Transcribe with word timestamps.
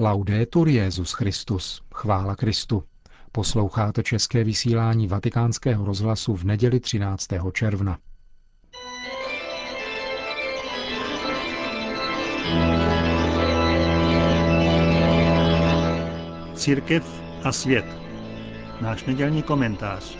Laudetur 0.00 0.68
Jezus 0.68 1.12
Christus, 1.12 1.82
chvála 1.94 2.36
Kristu. 2.36 2.84
Posloucháte 3.32 4.02
české 4.02 4.44
vysílání 4.44 5.08
Vatikánského 5.08 5.84
rozhlasu 5.84 6.36
v 6.36 6.44
neděli 6.44 6.80
13. 6.80 7.28
června. 7.52 7.98
Církev 16.54 17.22
a 17.44 17.52
svět. 17.52 17.86
Náš 18.80 19.04
nedělní 19.04 19.42
komentář. 19.42 20.18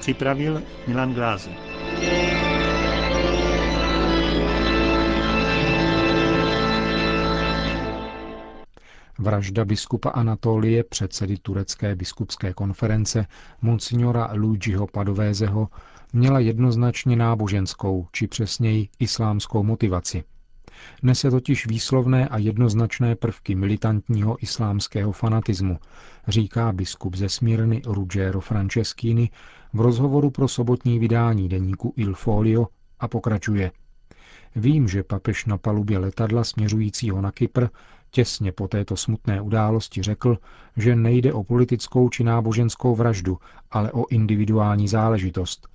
Připravil 0.00 0.62
Milan 0.86 1.14
Glázer. 1.14 1.69
Vražda 9.20 9.64
biskupa 9.64 10.10
Anatolie, 10.10 10.84
předsedy 10.84 11.36
turecké 11.36 11.96
biskupské 11.96 12.52
konference, 12.54 13.26
monsignora 13.62 14.30
Luigiho 14.34 14.86
Padovézeho, 14.86 15.68
měla 16.12 16.38
jednoznačně 16.38 17.16
náboženskou, 17.16 18.06
či 18.12 18.26
přesněji 18.26 18.88
islámskou 18.98 19.62
motivaci. 19.62 20.24
Nese 21.02 21.30
totiž 21.30 21.66
výslovné 21.66 22.28
a 22.28 22.38
jednoznačné 22.38 23.16
prvky 23.16 23.54
militantního 23.54 24.36
islámského 24.42 25.12
fanatismu, 25.12 25.78
říká 26.28 26.72
biskup 26.72 27.16
ze 27.16 27.28
Smírny 27.28 27.82
Ruggero 27.86 28.40
Franceschini 28.40 29.30
v 29.72 29.80
rozhovoru 29.80 30.30
pro 30.30 30.48
sobotní 30.48 30.98
vydání 30.98 31.48
deníku 31.48 31.92
Il 31.96 32.14
Folio 32.14 32.66
a 33.00 33.08
pokračuje. 33.08 33.70
Vím, 34.56 34.88
že 34.88 35.02
papež 35.02 35.46
na 35.46 35.58
palubě 35.58 35.98
letadla 35.98 36.44
směřujícího 36.44 37.20
na 37.20 37.32
Kypr 37.32 37.66
těsně 38.10 38.52
po 38.52 38.68
této 38.68 38.96
smutné 38.96 39.40
události 39.40 40.02
řekl, 40.02 40.38
že 40.76 40.96
nejde 40.96 41.32
o 41.32 41.44
politickou 41.44 42.08
či 42.08 42.24
náboženskou 42.24 42.96
vraždu, 42.96 43.38
ale 43.70 43.92
o 43.92 44.08
individuální 44.08 44.88
záležitost. 44.88 45.68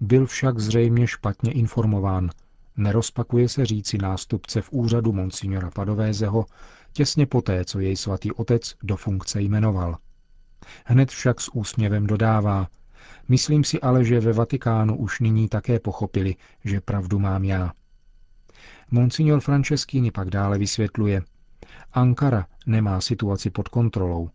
Byl 0.00 0.26
však 0.26 0.58
zřejmě 0.58 1.06
špatně 1.06 1.52
informován. 1.52 2.30
Nerozpakuje 2.76 3.48
se 3.48 3.66
říci 3.66 3.98
nástupce 3.98 4.62
v 4.62 4.72
úřadu 4.72 5.12
monsignora 5.12 5.70
Padovézeho 5.70 6.46
těsně 6.92 7.26
poté, 7.26 7.64
co 7.64 7.80
jej 7.80 7.96
svatý 7.96 8.32
otec 8.32 8.74
do 8.82 8.96
funkce 8.96 9.40
jmenoval. 9.40 9.96
Hned 10.84 11.10
však 11.10 11.40
s 11.40 11.54
úsměvem 11.54 12.06
dodává, 12.06 12.68
myslím 13.28 13.64
si 13.64 13.80
ale, 13.80 14.04
že 14.04 14.20
ve 14.20 14.32
Vatikánu 14.32 14.96
už 14.96 15.20
nyní 15.20 15.48
také 15.48 15.80
pochopili, 15.80 16.36
že 16.64 16.80
pravdu 16.80 17.18
mám 17.18 17.44
já. 17.44 17.72
Monsignor 18.90 19.40
Franceschini 19.40 20.10
pak 20.10 20.30
dále 20.30 20.58
vysvětluje, 20.58 21.22
Ankara 21.92 22.46
nemá 22.66 23.00
situaci 23.00 23.50
pod 23.50 23.68
kontrolou. 23.68 24.30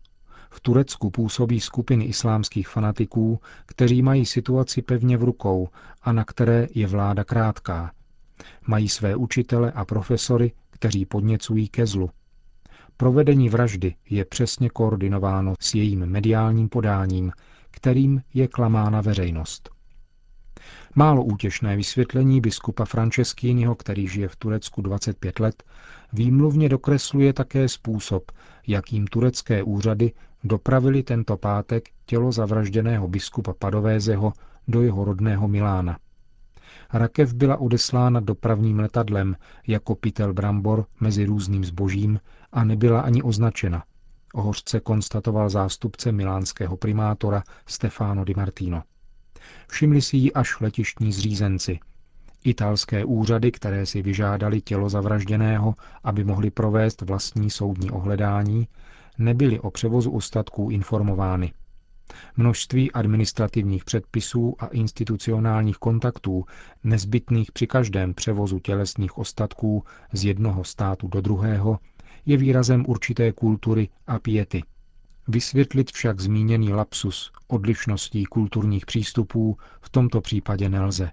V 0.50 0.60
Turecku 0.60 1.10
působí 1.10 1.60
skupiny 1.60 2.04
islámských 2.04 2.68
fanatiků, 2.68 3.40
kteří 3.66 4.02
mají 4.02 4.26
situaci 4.26 4.82
pevně 4.82 5.16
v 5.16 5.24
rukou 5.24 5.68
a 6.02 6.12
na 6.12 6.24
které 6.24 6.66
je 6.74 6.86
vláda 6.86 7.24
krátká. 7.24 7.92
Mají 8.66 8.88
své 8.88 9.16
učitele 9.16 9.72
a 9.72 9.84
profesory, 9.84 10.52
kteří 10.70 11.06
podněcují 11.06 11.68
ke 11.68 11.86
zlu. 11.86 12.10
Provedení 12.96 13.48
vraždy 13.48 13.94
je 14.10 14.24
přesně 14.24 14.70
koordinováno 14.70 15.54
s 15.60 15.74
jejím 15.74 16.06
mediálním 16.06 16.68
podáním, 16.68 17.32
kterým 17.70 18.22
je 18.34 18.48
klamána 18.48 19.00
veřejnost. 19.00 19.75
Málo 20.98 21.24
útěšné 21.24 21.76
vysvětlení 21.76 22.40
biskupa 22.40 22.84
Franceschínyho, 22.84 23.74
který 23.74 24.08
žije 24.08 24.28
v 24.28 24.36
Turecku 24.36 24.82
25 24.82 25.40
let, 25.40 25.62
výmluvně 26.12 26.68
dokresluje 26.68 27.32
také 27.32 27.68
způsob, 27.68 28.32
jakým 28.66 29.06
turecké 29.06 29.62
úřady 29.62 30.12
dopravili 30.44 31.02
tento 31.02 31.36
pátek 31.36 31.88
tělo 32.06 32.32
zavražděného 32.32 33.08
biskupa 33.08 33.54
Padovézeho 33.58 34.32
do 34.68 34.82
jeho 34.82 35.04
rodného 35.04 35.48
Milána. 35.48 35.98
Rakev 36.92 37.34
byla 37.34 37.56
odeslána 37.56 38.20
dopravním 38.20 38.78
letadlem 38.78 39.36
jako 39.66 39.94
pytel 39.94 40.32
brambor 40.34 40.84
mezi 41.00 41.24
různým 41.24 41.64
zbožím 41.64 42.20
a 42.52 42.64
nebyla 42.64 43.00
ani 43.00 43.22
označena. 43.22 43.84
Hořce 44.34 44.80
konstatoval 44.80 45.48
zástupce 45.50 46.12
milánského 46.12 46.76
primátora 46.76 47.42
Stefano 47.66 48.24
Di 48.24 48.34
Martino. 48.36 48.82
Všimli 49.68 50.02
si 50.02 50.16
ji 50.16 50.32
až 50.32 50.60
letištní 50.60 51.12
zřízenci. 51.12 51.78
Italské 52.44 53.04
úřady, 53.04 53.52
které 53.52 53.86
si 53.86 54.02
vyžádali 54.02 54.60
tělo 54.60 54.88
zavražděného, 54.88 55.74
aby 56.04 56.24
mohli 56.24 56.50
provést 56.50 57.00
vlastní 57.02 57.50
soudní 57.50 57.90
ohledání, 57.90 58.68
nebyly 59.18 59.60
o 59.60 59.70
převozu 59.70 60.10
ostatků 60.10 60.70
informovány. 60.70 61.52
Množství 62.36 62.92
administrativních 62.92 63.84
předpisů 63.84 64.54
a 64.58 64.66
institucionálních 64.66 65.76
kontaktů, 65.76 66.44
nezbytných 66.84 67.52
při 67.52 67.66
každém 67.66 68.14
převozu 68.14 68.58
tělesných 68.58 69.18
ostatků 69.18 69.84
z 70.12 70.24
jednoho 70.24 70.64
státu 70.64 71.08
do 71.08 71.20
druhého, 71.20 71.78
je 72.26 72.36
výrazem 72.36 72.84
určité 72.88 73.32
kultury 73.32 73.88
a 74.06 74.18
piety– 74.18 74.62
Vysvětlit 75.28 75.90
však 75.92 76.20
zmíněný 76.20 76.72
lapsus 76.72 77.32
odlišností 77.48 78.24
kulturních 78.24 78.86
přístupů 78.86 79.58
v 79.80 79.88
tomto 79.88 80.20
případě 80.20 80.68
nelze. 80.68 81.10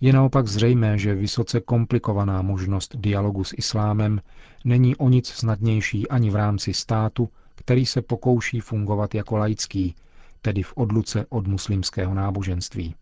Je 0.00 0.12
naopak 0.12 0.46
zřejmé, 0.46 0.98
že 0.98 1.14
vysoce 1.14 1.60
komplikovaná 1.60 2.42
možnost 2.42 2.96
dialogu 2.96 3.44
s 3.44 3.54
islámem 3.56 4.20
není 4.64 4.96
o 4.96 5.08
nic 5.08 5.28
snadnější 5.28 6.08
ani 6.08 6.30
v 6.30 6.36
rámci 6.36 6.74
státu, 6.74 7.28
který 7.54 7.86
se 7.86 8.02
pokouší 8.02 8.60
fungovat 8.60 9.14
jako 9.14 9.36
laický, 9.36 9.94
tedy 10.42 10.62
v 10.62 10.72
odluce 10.76 11.26
od 11.28 11.46
muslimského 11.46 12.14
náboženství. 12.14 12.94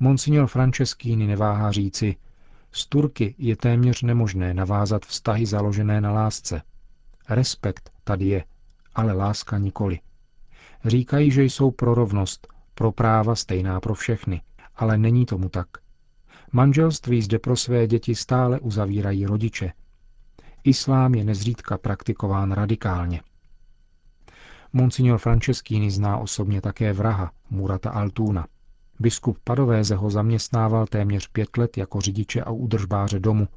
Monsignor 0.00 0.46
Franceschini 0.46 1.26
neváhá 1.26 1.72
říci, 1.72 2.16
z 2.72 2.86
Turky 2.86 3.34
je 3.38 3.56
téměř 3.56 4.02
nemožné 4.02 4.54
navázat 4.54 5.06
vztahy 5.06 5.46
založené 5.46 6.00
na 6.00 6.12
lásce. 6.12 6.62
Respekt 7.28 7.90
tady 8.04 8.24
je, 8.24 8.44
ale 8.94 9.12
láska 9.12 9.58
nikoli. 9.58 10.00
Říkají, 10.84 11.30
že 11.30 11.42
jsou 11.44 11.70
pro 11.70 11.94
rovnost, 11.94 12.48
pro 12.74 12.92
práva 12.92 13.34
stejná 13.34 13.80
pro 13.80 13.94
všechny, 13.94 14.42
ale 14.76 14.98
není 14.98 15.26
tomu 15.26 15.48
tak. 15.48 15.68
Manželství 16.52 17.22
zde 17.22 17.38
pro 17.38 17.56
své 17.56 17.86
děti 17.86 18.14
stále 18.14 18.60
uzavírají 18.60 19.26
rodiče. 19.26 19.72
Islám 20.64 21.14
je 21.14 21.24
nezřídka 21.24 21.78
praktikován 21.78 22.52
radikálně. 22.52 23.20
Monsignor 24.72 25.18
Franceschini 25.18 25.90
zná 25.90 26.18
osobně 26.18 26.60
také 26.60 26.92
vraha 26.92 27.32
Murata 27.50 27.90
Altuna. 27.90 28.46
Biskup 29.00 29.38
Padovéze 29.44 29.94
ho 29.96 30.10
zaměstnával 30.10 30.86
téměř 30.86 31.28
pět 31.28 31.56
let 31.56 31.76
jako 31.76 32.00
řidiče 32.00 32.42
a 32.42 32.50
údržbáře 32.50 33.18
domu, 33.18 33.48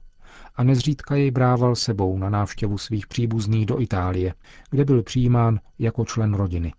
a 0.56 0.64
nezřídka 0.64 1.16
jej 1.16 1.32
brával 1.32 1.76
sebou 1.76 2.18
na 2.18 2.30
návštěvu 2.30 2.78
svých 2.78 3.08
příbuzných 3.08 3.66
do 3.66 3.82
Itálie, 3.82 4.34
kde 4.70 4.86
byl 4.86 5.04
přijímán 5.04 5.60
jako 5.80 6.06
člen 6.06 6.34
rodiny. 6.34 6.74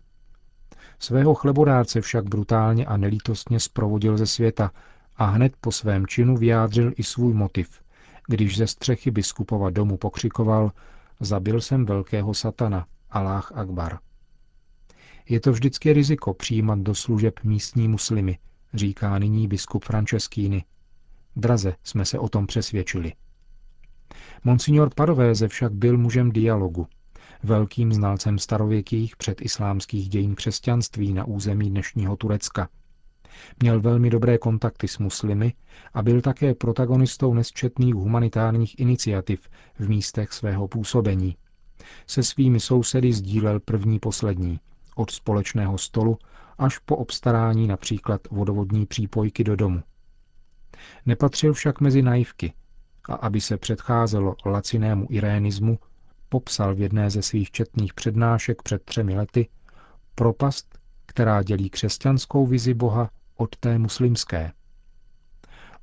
Svého 0.99 1.35
chlebodárce 1.35 2.01
však 2.01 2.29
brutálně 2.29 2.87
a 2.87 2.97
nelítostně 2.97 3.61
zprovodil 3.61 4.17
ze 4.17 4.27
světa 4.27 4.71
a 5.17 5.25
hned 5.25 5.53
po 5.61 5.73
svém 5.73 6.07
činu 6.07 6.37
vyjádřil 6.37 6.93
i 6.97 7.03
svůj 7.03 7.35
motiv, 7.35 7.83
když 8.27 8.57
ze 8.57 8.67
střechy 8.67 9.11
biskupova 9.11 9.71
domu 9.71 9.97
pokřikoval 9.97 10.73
Zabil 11.21 11.61
jsem 11.61 11.87
velkého 11.87 12.35
satana, 12.35 12.87
Aláh 13.11 13.53
Akbar. 13.55 13.99
Je 15.29 15.41
to 15.41 15.53
vždycky 15.53 15.93
riziko 15.93 16.35
přijímat 16.35 16.79
do 16.79 16.95
služeb 16.95 17.35
místní 17.45 17.89
muslimy, 17.89 18.39
říká 18.75 19.19
nyní 19.19 19.49
biskup 19.49 19.85
Franceschini. 19.85 20.65
Draze 21.37 21.75
jsme 21.85 22.05
se 22.05 22.19
o 22.19 22.29
tom 22.29 22.47
přesvědčili. 22.47 23.13
Monsignor 24.44 24.91
Padovéze 24.94 25.49
však 25.49 25.72
byl 25.72 25.99
mužem 25.99 26.32
dialogu, 26.32 26.87
velkým 27.43 27.93
znalcem 27.93 28.38
starověkých 28.38 29.17
předislámských 29.17 30.08
dějin 30.08 30.35
křesťanství 30.35 31.12
na 31.12 31.25
území 31.25 31.70
dnešního 31.70 32.17
Turecka. 32.17 32.69
Měl 33.62 33.81
velmi 33.81 34.11
dobré 34.11 34.38
kontakty 34.38 34.88
s 34.88 34.99
muslimy 34.99 35.52
a 35.94 36.02
byl 36.02 36.20
také 36.20 36.55
protagonistou 36.55 37.35
nesčetných 37.35 37.94
humanitárních 37.94 38.79
iniciativ 38.79 39.49
v 39.79 39.88
místech 39.88 40.32
svého 40.32 40.69
působení. 40.69 41.37
Se 42.06 42.23
svými 42.23 42.61
sousedy 42.61 43.12
sdílel 43.12 43.61
první 43.61 43.99
poslední, 43.99 44.61
od 44.94 45.11
společného 45.11 45.79
stolu 45.79 46.19
až 46.58 46.79
po 46.79 46.96
obstarání 46.96 47.67
například 47.67 48.20
vodovodní 48.31 48.87
přípojky 48.87 49.44
do 49.44 49.56
domu. 49.56 49.82
Nepatřil 51.06 51.52
však 51.52 51.81
mezi 51.81 52.02
naivky, 52.02 52.52
a 53.08 53.14
aby 53.14 53.40
se 53.40 53.56
předcházelo 53.56 54.37
lacinému 54.46 55.06
irénismu, 55.10 55.78
popsal 56.28 56.75
v 56.75 56.81
jedné 56.81 57.10
ze 57.10 57.22
svých 57.22 57.50
četných 57.50 57.94
přednášek 57.94 58.62
před 58.62 58.82
třemi 58.82 59.16
lety 59.16 59.49
propast, 60.14 60.78
která 61.06 61.43
dělí 61.43 61.70
křesťanskou 61.70 62.46
vizi 62.46 62.75
Boha 62.75 63.10
od 63.37 63.56
té 63.56 63.78
muslimské. 63.78 64.52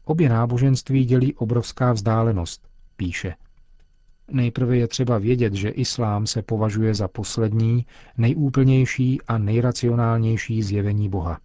Obě 0.05 0.29
náboženství 0.29 1.05
dělí 1.05 1.33
obrovská 1.33 1.93
vzdálenost, 1.93 2.67
píše. 2.95 3.35
Nejprve 4.31 4.77
je 4.77 4.87
třeba 4.87 5.17
vědět, 5.17 5.53
že 5.53 5.69
islám 5.69 6.27
se 6.27 6.41
považuje 6.41 6.95
za 6.95 7.07
poslední, 7.07 7.85
nejúplnější 8.17 9.21
a 9.21 9.37
nejracionálnější 9.37 10.63
zjevení 10.63 11.09
Boha. 11.09 11.39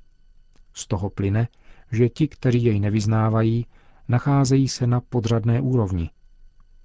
Z 0.74 0.86
toho 0.86 1.10
plyne, 1.10 1.48
že 1.92 2.08
ti, 2.08 2.28
kteří 2.28 2.64
jej 2.64 2.80
nevyznávají, 2.80 3.66
nacházejí 4.10 4.68
se 4.68 4.86
na 4.86 5.00
podřadné 5.00 5.60
úrovni. 5.60 6.10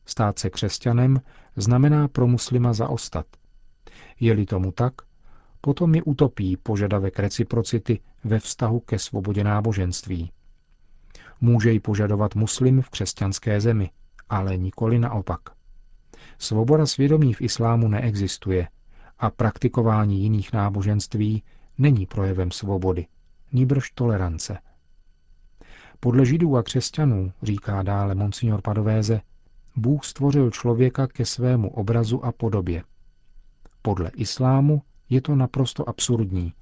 Stát 0.06 0.40
se 0.40 0.50
křesťanem 0.50 1.22
znamená 1.56 2.08
pro 2.08 2.28
muslima 2.28 2.74
zaostat. 2.74 3.26
Je-li 4.20 4.46
tomu 4.46 4.72
tak, 4.72 4.94
potom 5.62 5.96
je 5.96 6.04
utopí 6.04 6.58
požadavek 6.58 7.20
reciprocity 7.20 8.00
ve 8.24 8.40
vztahu 8.40 8.80
ke 8.80 9.00
svobodě 9.00 9.44
náboženství. 9.44 10.32
Může 11.42 11.72
ji 11.72 11.80
požadovat 11.80 12.36
muslim 12.36 12.82
v 12.82 12.90
křesťanské 12.90 13.62
zemi, 13.62 13.90
ale 14.30 14.58
nikoli 14.58 15.00
naopak. 15.00 15.42
Svoboda 16.38 16.86
svědomí 16.86 17.34
v 17.34 17.42
islámu 17.42 17.88
neexistuje 17.88 18.68
a 19.20 19.30
praktikování 19.30 20.22
jiných 20.22 20.54
náboženství 20.54 21.44
není 21.78 22.06
projevem 22.06 22.52
svobody, 22.52 23.08
níbrž 23.52 23.92
tolerance. 23.92 24.58
Podle 26.06 26.26
židů 26.26 26.58
a 26.58 26.64
křesťanů, 26.64 27.32
říká 27.44 27.84
dále 27.84 28.16
monsignor 28.16 28.62
Padovéze, 28.62 29.22
Bůh 29.76 30.06
stvořil 30.06 30.52
člověka 30.52 31.08
ke 31.08 31.26
svému 31.26 31.70
obrazu 31.70 32.26
a 32.26 32.32
podobě. 32.32 32.84
Podle 33.82 34.12
islámu 34.16 34.82
je 35.10 35.22
to 35.22 35.36
naprosto 35.36 35.90
absurdní, 35.90 36.54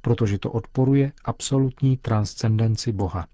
protože 0.00 0.38
to 0.38 0.52
odporuje 0.52 1.12
absolutní 1.24 1.96
transcendenci 1.96 2.92
Boha. 2.92 3.26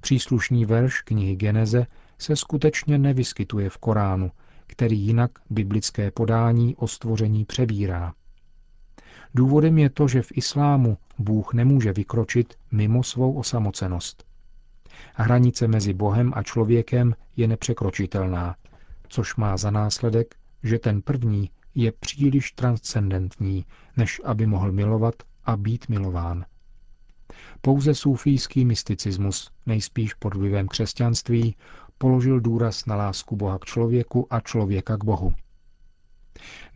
Příslušný 0.00 0.64
verš 0.64 1.00
knihy 1.00 1.36
Geneze 1.36 1.86
se 2.18 2.36
skutečně 2.36 2.98
nevyskytuje 2.98 3.70
v 3.70 3.78
Koránu, 3.78 4.30
který 4.66 5.00
jinak 5.00 5.30
biblické 5.50 6.10
podání 6.10 6.76
o 6.76 6.88
stvoření 6.88 7.44
přebírá. 7.44 8.14
Důvodem 9.34 9.78
je 9.78 9.90
to, 9.90 10.08
že 10.08 10.22
v 10.22 10.32
islámu 10.34 10.98
Bůh 11.18 11.54
nemůže 11.54 11.92
vykročit 11.92 12.54
mimo 12.70 13.02
svou 13.02 13.32
osamocenost. 13.32 14.33
Hranice 15.14 15.68
mezi 15.68 15.92
Bohem 15.92 16.32
a 16.36 16.42
člověkem 16.42 17.14
je 17.36 17.48
nepřekročitelná, 17.48 18.56
což 19.08 19.36
má 19.36 19.56
za 19.56 19.70
následek, 19.70 20.34
že 20.62 20.78
ten 20.78 21.02
první 21.02 21.50
je 21.74 21.92
příliš 21.92 22.52
transcendentní, 22.52 23.64
než 23.96 24.20
aby 24.24 24.46
mohl 24.46 24.72
milovat 24.72 25.14
a 25.44 25.56
být 25.56 25.88
milován. 25.88 26.44
Pouze 27.60 27.94
sufijský 27.94 28.64
mysticismus, 28.64 29.50
nejspíš 29.66 30.14
pod 30.14 30.34
vlivem 30.34 30.68
křesťanství, 30.68 31.56
položil 31.98 32.40
důraz 32.40 32.86
na 32.86 32.96
lásku 32.96 33.36
Boha 33.36 33.58
k 33.58 33.64
člověku 33.64 34.26
a 34.30 34.40
člověka 34.40 34.96
k 34.96 35.04
Bohu. 35.04 35.32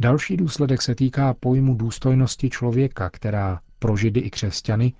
Další 0.00 0.36
důsledek 0.36 0.82
se 0.82 0.94
týká 0.94 1.34
pojmu 1.34 1.74
důstojnosti 1.74 2.50
člověka, 2.50 3.10
která 3.10 3.60
pro 3.78 3.96
židy 3.96 4.20
i 4.20 4.30
křesťany 4.30 4.92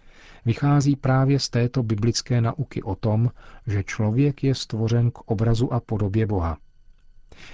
vychází 0.49 0.97
právě 0.97 1.39
z 1.39 1.49
této 1.49 1.83
biblické 1.83 2.41
nauky 2.41 2.83
o 2.83 2.95
tom, 2.95 3.31
že 3.67 3.85
člověk 3.85 4.45
je 4.45 4.55
stvořen 4.55 5.11
k 5.11 5.19
obrazu 5.31 5.73
a 5.73 5.81
podobě 5.81 6.27
Boha. 6.27 6.59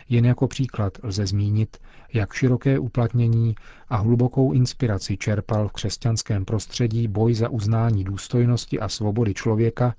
Jen 0.09 0.25
jako 0.25 0.49
příklad 0.49 0.93
lze 1.03 1.27
zmínit, 1.27 1.77
jak 2.13 2.33
široké 2.33 2.79
uplatnění 2.79 3.55
a 3.89 3.97
hlubokou 3.97 4.53
inspiraci 4.53 5.17
čerpal 5.17 5.69
v 5.69 5.73
křesťanském 5.73 6.45
prostředí 6.45 7.09
boj 7.09 7.35
za 7.35 7.49
uznání 7.49 8.05
důstojnosti 8.05 8.81
a 8.81 8.89
svobody 8.89 9.35
člověka 9.35 9.95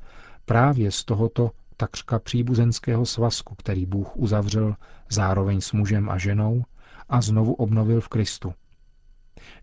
právě 0.46 0.92
z 0.92 1.04
tohoto 1.04 1.52
takřka 1.78 2.20
příbuzenského 2.20 3.06
svazku, 3.06 3.56
který 3.56 3.86
Bůh 3.86 4.18
uzavřel 4.18 4.76
zároveň 5.10 5.62
s 5.62 5.72
mužem 5.72 6.10
a 6.10 6.18
ženou 6.18 6.64
a 7.10 7.22
znovu 7.22 7.54
obnovil 7.54 8.02
v 8.02 8.08
Kristu. 8.08 8.54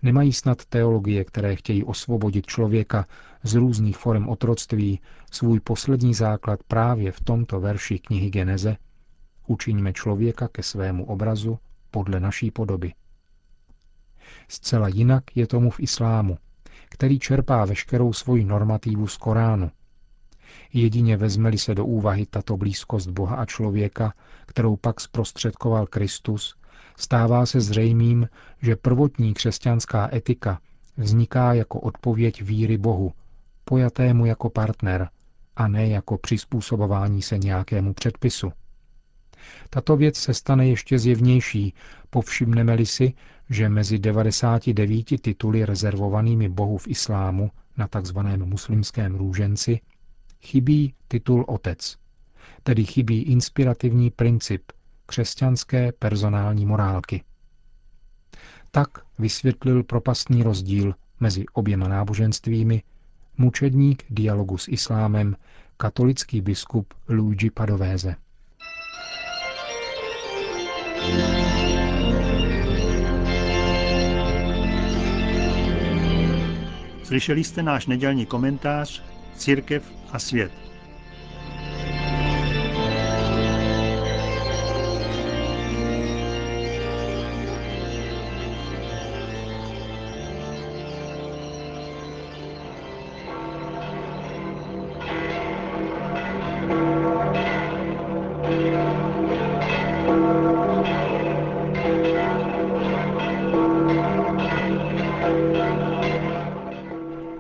Nemají 0.02 0.32
snad 0.32 0.64
teologie, 0.64 1.24
které 1.24 1.56
chtějí 1.56 1.84
osvobodit 1.84 2.46
člověka 2.46 3.06
z 3.42 3.54
různých 3.54 3.96
forem 3.96 4.28
otroctví, 4.28 5.00
svůj 5.30 5.60
poslední 5.60 6.14
základ 6.14 6.60
právě 6.62 7.12
v 7.12 7.20
tomto 7.20 7.60
verši 7.60 7.98
knihy 7.98 8.30
Geneze? 8.30 8.76
Učiňme 9.46 9.92
člověka 9.92 10.48
ke 10.48 10.62
svému 10.62 11.04
obrazu 11.04 11.58
podle 11.90 12.20
naší 12.20 12.50
podoby. 12.50 12.92
Zcela 14.48 14.88
jinak 14.88 15.36
je 15.36 15.46
tomu 15.46 15.70
v 15.70 15.80
islámu, 15.80 16.38
který 16.88 17.18
čerpá 17.18 17.64
veškerou 17.64 18.12
svoji 18.12 18.44
normativu 18.44 19.06
z 19.06 19.16
Koránu. 19.16 19.70
Jedině 20.72 21.16
vezmeli 21.16 21.58
se 21.58 21.74
do 21.74 21.84
úvahy 21.84 22.26
tato 22.26 22.56
blízkost 22.56 23.08
Boha 23.08 23.36
a 23.36 23.46
člověka, 23.46 24.14
kterou 24.46 24.76
pak 24.76 25.00
zprostředkoval 25.00 25.86
Kristus, 25.86 26.54
stává 27.02 27.46
se 27.46 27.60
zřejmým, 27.60 28.28
že 28.62 28.76
prvotní 28.76 29.34
křesťanská 29.34 30.14
etika 30.14 30.60
vzniká 30.96 31.52
jako 31.54 31.80
odpověď 31.80 32.42
víry 32.42 32.78
Bohu, 32.78 33.12
pojatému 33.64 34.26
jako 34.26 34.50
partner, 34.50 35.08
a 35.56 35.68
ne 35.68 35.88
jako 35.88 36.18
přizpůsobování 36.18 37.22
se 37.22 37.38
nějakému 37.38 37.94
předpisu. 37.94 38.52
Tato 39.70 39.96
věc 39.96 40.16
se 40.16 40.34
stane 40.34 40.68
ještě 40.68 40.98
zjevnější, 40.98 41.74
povšimneme-li 42.10 42.86
si, 42.86 43.12
že 43.50 43.68
mezi 43.68 43.98
99 43.98 45.04
tituly 45.20 45.64
rezervovanými 45.64 46.48
Bohu 46.48 46.78
v 46.78 46.88
islámu 46.88 47.50
na 47.76 47.88
tzv. 47.88 48.18
muslimském 48.44 49.14
růženci 49.14 49.80
chybí 50.40 50.94
titul 51.08 51.44
otec, 51.48 51.96
tedy 52.62 52.84
chybí 52.84 53.22
inspirativní 53.22 54.10
princip 54.10 54.62
křesťanské 55.06 55.92
personální 55.92 56.66
morálky. 56.66 57.24
Tak 58.70 58.88
vysvětlil 59.18 59.82
propastný 59.82 60.42
rozdíl 60.42 60.94
mezi 61.20 61.44
oběma 61.52 61.88
náboženstvími 61.88 62.82
mučedník 63.38 64.04
dialogu 64.10 64.58
s 64.58 64.68
islámem 64.68 65.36
katolický 65.76 66.40
biskup 66.40 66.94
Luigi 67.08 67.50
Padovéze. 67.50 68.14
Slyšeli 77.04 77.44
jste 77.44 77.62
náš 77.62 77.86
nedělní 77.86 78.26
komentář 78.26 79.02
Církev 79.36 79.92
a 80.12 80.18
svět. 80.18 80.71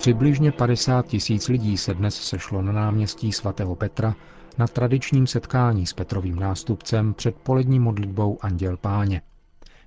Přibližně 0.02 0.52
50 0.52 1.06
tisíc 1.06 1.48
lidí 1.48 1.78
se 1.78 1.94
dnes 1.94 2.14
sešlo 2.14 2.62
na 2.62 2.72
náměstí 2.72 3.32
svatého 3.32 3.76
Petra 3.76 4.14
na 4.58 4.66
tradičním 4.66 5.26
setkání 5.26 5.86
s 5.86 5.92
Petrovým 5.92 6.36
nástupcem 6.36 7.14
před 7.14 7.34
polední 7.36 7.78
modlitbou 7.80 8.38
Anděl 8.40 8.76
Páně. 8.76 9.22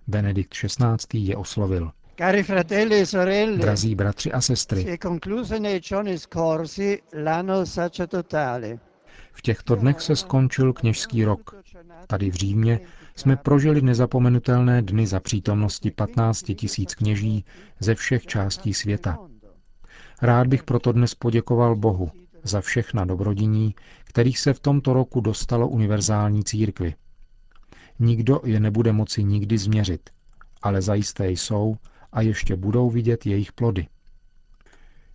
Benedikt 0.08 0.54
XVI. 0.54 1.20
je 1.20 1.36
oslovil. 1.38 1.92
Cari 2.18 2.44
fratelli 2.44 3.00
e 3.02 3.06
sorelle, 3.06 3.58
Drazí 3.58 3.96
bratři 3.96 4.32
a 4.32 4.42
sestry, 4.42 4.82
si 4.82 4.90
è 4.90 4.98
concluso 4.98 5.60
nei 5.60 5.80
giorni 5.80 6.18
scorsi 6.20 7.02
l'anno 7.24 7.66
sacerdotale. 7.66 8.80
v 9.34 9.42
těchto 9.42 9.76
dnech 9.76 10.02
se 10.02 10.16
skončil 10.16 10.74
kněžský 10.74 11.26
rok. 11.26 11.56
Tady 12.08 12.32
v 12.32 12.34
Římě 12.34 12.80
jsme 13.16 13.36
prožili 13.36 13.82
nezapomenutelné 13.82 14.82
dny 14.82 15.08
za 15.08 15.20
přítomnosti 15.20 15.92
15 15.92 16.44
tisíc 16.56 16.96
kněží 16.96 17.46
ze 17.80 17.96
všech 17.96 18.26
částí 18.26 18.74
světa. 18.74 19.18
Rád 20.22 20.48
bych 20.48 20.64
proto 20.64 20.92
dnes 20.92 21.16
poděkoval 21.16 21.76
Bohu 21.76 22.12
za 22.44 22.62
všechna 22.62 23.06
dobrodiní, 23.06 23.76
kterých 24.04 24.40
se 24.40 24.54
v 24.54 24.60
tomto 24.60 24.94
roku 24.94 25.22
dostalo 25.22 25.68
univerzální 25.68 26.44
církvi. 26.44 26.96
Nikdo 28.00 28.42
je 28.46 28.60
nebude 28.60 28.92
moci 28.92 29.24
nikdy 29.24 29.58
změřit, 29.58 30.10
ale 30.62 30.82
zajisté 30.82 31.30
jsou 31.32 31.76
a 32.12 32.22
ještě 32.22 32.56
budou 32.56 32.90
vidět 32.90 33.26
jejich 33.26 33.52
plody. 33.52 33.88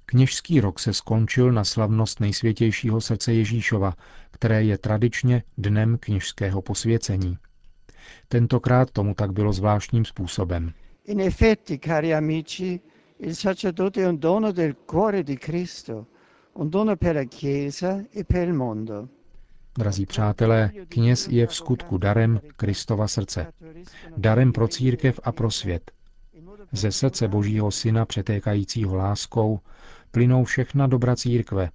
Kněžský 0.06 0.60
rok 0.60 0.78
se 0.78 0.92
skončil 0.92 1.52
na 1.52 1.64
slavnost 1.64 2.20
nejsvětějšího 2.20 3.00
srdce 3.00 3.32
Ježíšova, 3.32 3.94
které 4.30 4.64
je 4.64 4.78
tradičně 4.78 5.42
dnem 5.58 5.98
kněžského 6.00 6.62
posvěcení. 6.62 7.38
Tentokrát 8.28 8.90
tomu 8.90 9.14
tak 9.14 9.32
bylo 9.32 9.52
zvláštním 9.52 10.04
způsobem. 10.04 10.72
In 11.04 11.20
effetti, 11.20 11.78
cari 11.78 12.14
amici, 12.14 12.80
il 13.22 13.34
sacerdote 13.34 14.02
è 14.02 14.06
un 14.06 14.18
dono 14.18 14.50
del 14.50 14.76
cuore 14.86 15.22
di 15.22 15.36
Cristo, 15.36 16.06
un 16.54 16.68
dono 16.68 16.96
per 16.96 17.14
la 17.14 17.24
Chiesa 17.24 18.02
e 18.10 18.24
per 18.24 18.48
il 18.48 18.54
mondo. 18.54 19.08
Drazí 19.78 20.06
přátelé, 20.06 20.70
kněz 20.88 21.28
je 21.28 21.46
v 21.46 21.54
skutku 21.54 21.98
darem 21.98 22.40
Kristova 22.56 23.08
srdce. 23.08 23.52
Darem 24.16 24.52
pro 24.52 24.68
církev 24.68 25.20
a 25.24 25.32
pro 25.32 25.50
svět. 25.50 25.90
Ze 26.72 26.92
srdce 26.92 27.28
Božího 27.28 27.70
Syna 27.70 28.04
přetékajícího 28.06 28.96
láskou 28.96 29.60
plynou 30.10 30.44
všechna 30.44 30.86
dobra 30.86 31.16
církve 31.16 31.70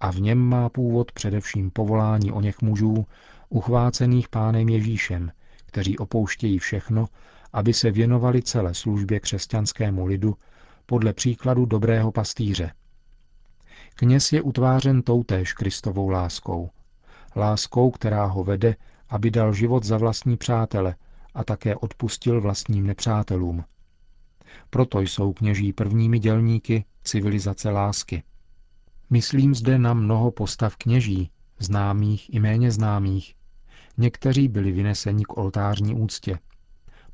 a 0.00 0.10
v 0.12 0.20
něm 0.20 0.38
má 0.38 0.68
původ 0.68 1.12
především 1.12 1.70
povolání 1.70 2.32
o 2.32 2.40
něch 2.40 2.62
mužů, 2.62 3.06
uchvácených 3.48 4.28
pánem 4.28 4.68
Ježíšem, 4.68 5.32
kteří 5.66 5.98
opouštějí 5.98 6.58
všechno, 6.58 7.06
aby 7.52 7.72
se 7.74 7.90
věnovali 7.90 8.42
celé 8.42 8.74
službě 8.74 9.20
křesťanskému 9.20 10.06
lidu 10.06 10.36
podle 10.86 11.12
příkladu 11.12 11.66
dobrého 11.66 12.12
pastýře. 12.12 12.72
Kněz 13.94 14.32
je 14.32 14.42
utvářen 14.42 15.02
toutéž 15.02 15.52
Kristovou 15.52 16.08
láskou. 16.08 16.70
Láskou, 17.36 17.90
která 17.90 18.24
ho 18.24 18.44
vede, 18.44 18.76
aby 19.08 19.30
dal 19.30 19.52
život 19.52 19.84
za 19.84 19.98
vlastní 19.98 20.36
přátele 20.36 20.94
a 21.34 21.44
také 21.44 21.76
odpustil 21.76 22.40
vlastním 22.40 22.86
nepřátelům. 22.86 23.64
Proto 24.70 25.00
jsou 25.00 25.32
kněží 25.32 25.72
prvními 25.72 26.18
dělníky 26.18 26.84
civilizace 27.04 27.70
lásky. 27.70 28.22
Myslím 29.10 29.54
zde 29.54 29.78
na 29.78 29.94
mnoho 29.94 30.30
postav 30.30 30.76
kněží, 30.76 31.30
známých 31.58 32.34
i 32.34 32.40
méně 32.40 32.70
známých. 32.70 33.34
Někteří 33.98 34.48
byli 34.48 34.72
vyneseni 34.72 35.24
k 35.24 35.36
oltářní 35.36 35.94
úctě. 35.94 36.38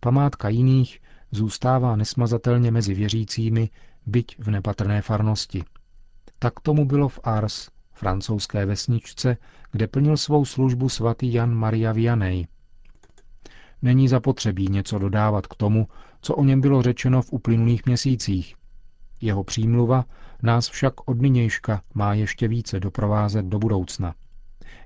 Památka 0.01 0.49
jiných 0.49 1.01
zůstává 1.33 1.97
nesmazatelně 1.97 2.71
mezi 2.71 2.95
věřícími, 2.95 3.71
byť 4.07 4.39
v 4.39 4.51
nepatrné 4.51 5.03
farnosti. 5.03 5.65
Tak 6.39 6.61
tomu 6.61 6.85
bylo 6.85 7.09
v 7.09 7.21
Ars, 7.25 7.69
francouzské 7.93 8.67
vesničce, 8.67 9.37
kde 9.73 9.87
plnil 9.87 10.17
svou 10.17 10.45
službu 10.45 10.89
svatý 10.89 11.33
Jan 11.33 11.55
Maria 11.55 11.93
Vianney. 11.93 12.47
Není 13.83 14.09
zapotřebí 14.09 14.69
něco 14.69 14.99
dodávat 14.99 15.47
k 15.47 15.55
tomu, 15.55 15.89
co 16.21 16.35
o 16.35 16.45
něm 16.45 16.61
bylo 16.61 16.83
řečeno 16.83 17.23
v 17.23 17.33
uplynulých 17.33 17.87
měsících. 17.87 18.55
Jeho 19.21 19.45
přímluva 19.45 20.05
nás 20.43 20.69
však 20.69 21.09
od 21.09 21.21
nynějška 21.21 21.83
má 21.95 22.15
ještě 22.15 22.49
více 22.49 22.81
doprovázet 22.81 23.47
do 23.47 23.59
budoucna. 23.59 24.15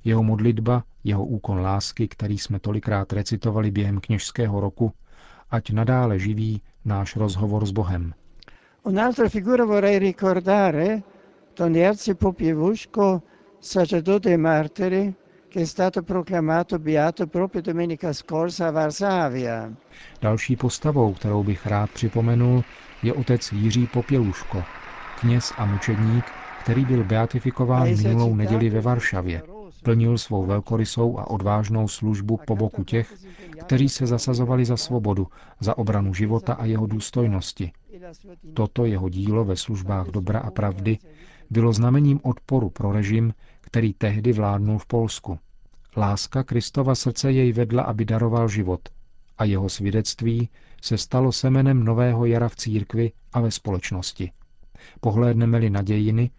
Jeho 0.04 0.22
modlitba, 0.22 0.84
jeho 1.04 1.24
úkon 1.24 1.60
lásky, 1.60 2.08
který 2.08 2.38
jsme 2.38 2.60
tolikrát 2.60 3.12
recitovali 3.12 3.70
během 3.70 4.00
kněžského 4.00 4.60
roku, 4.60 4.92
ať 5.50 5.70
nadále 5.70 6.18
živí 6.18 6.62
náš 6.84 7.16
rozhovor 7.16 7.66
s 7.66 7.70
Bohem. 7.70 8.14
Un'altra 8.86 9.28
figura 9.28 9.64
vorrei 9.64 9.98
ricordare, 9.98 11.02
Don 11.56 11.74
Jerzy 11.74 12.14
Popievuško, 12.14 13.22
sacerdote 13.60 14.32
e 14.32 14.36
martire, 14.36 15.14
che 15.48 15.60
è 15.60 15.64
stato 15.64 16.02
proclamato 16.02 16.78
beato 16.78 17.26
proprio 17.26 17.62
domenica 17.62 18.12
scorsa 18.12 18.66
a 18.66 18.70
Varsavia. 18.70 19.72
Další 20.20 20.56
postavou, 20.56 21.14
kterou 21.14 21.44
bych 21.44 21.66
rád 21.66 21.90
připomenul, 21.90 22.64
je 23.02 23.12
otec 23.12 23.52
Jiří 23.52 23.86
Popěluško, 23.86 24.64
kněz 25.20 25.52
a 25.56 25.66
mučedník, 25.66 26.24
který 26.60 26.84
byl 26.84 27.04
beatifikován 27.04 27.88
minulou 27.88 28.34
neděli 28.34 28.70
ve 28.70 28.80
Varšavě. 28.80 29.55
Plnil 29.86 30.18
svou 30.18 30.46
velkorysou 30.46 31.18
a 31.18 31.30
odvážnou 31.30 31.88
službu 31.88 32.40
po 32.46 32.56
boku 32.56 32.84
těch, 32.84 33.14
kteří 33.60 33.88
se 33.88 34.06
zasazovali 34.06 34.64
za 34.64 34.76
svobodu, 34.76 35.26
za 35.60 35.78
obranu 35.78 36.14
života 36.14 36.54
a 36.54 36.64
jeho 36.64 36.86
důstojnosti. 36.86 37.72
Toto 38.54 38.84
jeho 38.84 39.08
dílo 39.08 39.44
ve 39.44 39.56
službách 39.56 40.06
dobra 40.06 40.40
a 40.40 40.50
pravdy 40.50 40.98
bylo 41.50 41.72
znamením 41.72 42.20
odporu 42.22 42.70
pro 42.70 42.92
režim, 42.92 43.34
který 43.60 43.92
tehdy 43.92 44.32
vládnul 44.32 44.78
v 44.78 44.86
Polsku. 44.86 45.38
Láska 45.96 46.42
Kristova 46.42 46.94
srdce 46.94 47.32
jej 47.32 47.52
vedla, 47.52 47.82
aby 47.82 48.04
daroval 48.04 48.48
život 48.48 48.88
a 49.38 49.44
jeho 49.44 49.68
svědectví 49.68 50.48
se 50.82 50.98
stalo 50.98 51.32
semenem 51.32 51.84
nového 51.84 52.26
jara 52.26 52.48
v 52.48 52.56
církvi 52.56 53.12
a 53.32 53.40
ve 53.40 53.50
společnosti. 53.50 54.30
Pohlédneme-li 55.00 55.70
na 55.70 55.82
dějiny, 55.82 56.30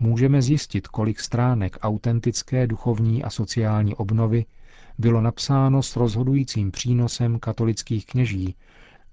můžeme 0.00 0.42
zjistit, 0.42 0.88
kolik 0.88 1.20
stránek 1.20 1.76
autentické 1.82 2.66
duchovní 2.66 3.24
a 3.24 3.30
sociální 3.30 3.94
obnovy 3.94 4.44
bylo 4.98 5.20
napsáno 5.20 5.82
s 5.82 5.96
rozhodujícím 5.96 6.70
přínosem 6.70 7.38
katolických 7.38 8.06
kněží, 8.06 8.54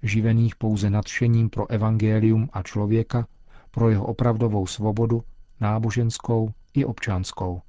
živených 0.02 0.56
pouze 0.56 0.90
nadšením 0.90 1.50
pro 1.50 1.70
evangelium 1.70 2.48
a 2.52 2.62
člověka, 2.62 3.26
pro 3.70 3.90
jeho 3.90 4.06
opravdovou 4.06 4.66
svobodu, 4.66 5.22
náboženskou 5.60 6.50
i 6.74 6.84
občanskou. 6.84 7.60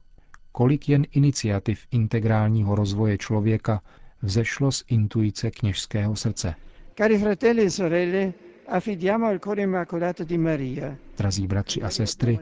Kolik 0.52 0.90
jen 0.90 1.06
iniciativ 1.12 1.80
integrálního 1.92 2.76
rozvoje 2.76 3.18
člověka 3.18 3.82
vzešlo 4.22 4.72
z 4.72 4.84
intuice 4.88 5.52
kněžského 5.52 6.16
srdce. 6.16 6.56
Cari 6.98 7.18
fratelli 7.18 7.66
e 7.66 7.70
sorelle, 7.70 8.34
affidiamo 8.70 9.26
al 9.26 9.40
cuore 9.40 9.62
immacolato 9.62 10.24
di 10.24 10.38
Maria. 10.38 10.96
Drazí 11.18 11.48
bratři 11.48 11.82
a 11.82 11.90
sestry, 11.90 12.40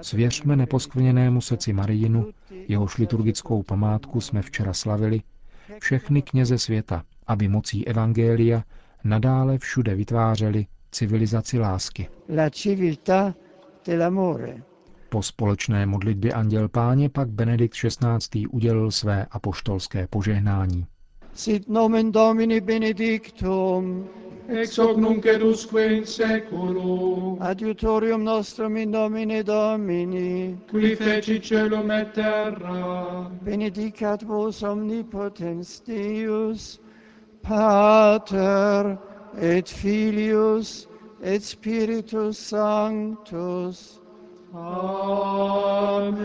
svěřme 0.00 0.56
neposkvrněnému 0.56 1.40
srdci 1.40 1.72
Marijinu, 1.72 2.30
jehož 2.68 2.98
liturgickou 2.98 3.62
památku 3.62 4.20
jsme 4.20 4.42
včera 4.42 4.72
slavili, 4.72 5.22
všechny 5.80 6.22
kněze 6.22 6.58
světa, 6.58 7.02
aby 7.26 7.48
mocí 7.48 7.88
Evangelia 7.88 8.62
nadále 9.04 9.58
všude 9.58 9.94
vytvářeli 9.94 10.66
civilizaci 10.90 11.58
lásky. 11.58 12.08
La 12.36 12.50
civiltà 12.50 13.34
dell'amore. 13.86 14.62
Po 15.08 15.22
společné 15.22 15.86
modlitbě 15.86 16.32
Anděl 16.32 16.68
Páně 16.68 17.08
pak 17.08 17.28
Benedikt 17.28 17.74
XVI. 17.74 18.46
udělil 18.46 18.90
své 18.90 19.26
apoštolské 19.30 20.06
požehnání. 20.06 20.86
Sit 21.34 21.68
nomen 21.68 22.12
Domini 22.12 22.60
benedictum, 22.60 24.08
ex 24.48 24.76
hoc 24.76 24.96
nunc 24.96 25.24
edusque 25.26 25.80
in 25.80 26.04
seculum, 26.04 27.38
adiutorium 27.40 28.22
nostrum 28.22 28.76
in 28.76 28.90
nomine 28.90 29.42
Domini, 29.42 30.58
qui 30.68 30.94
feci 30.94 31.40
celum 31.40 31.90
et 31.90 32.12
terra, 32.12 33.30
benedicat 33.42 34.22
vos 34.22 34.62
omnipotens 34.62 35.80
Deus, 35.84 36.78
Pater 37.42 38.98
et 39.38 39.68
Filius 39.68 40.86
et 41.22 41.42
Spiritus 41.42 42.38
Sanctus. 42.38 44.00
Amen. 44.54 46.24